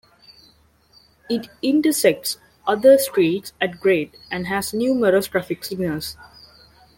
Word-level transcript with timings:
It 1.29 1.49
intersects 1.61 2.39
other 2.65 2.97
streets 2.97 3.53
at 3.61 3.79
grade, 3.79 4.17
and 4.31 4.47
has 4.47 4.73
numerous 4.73 5.27
traffic 5.27 5.63
signals. 5.63 6.17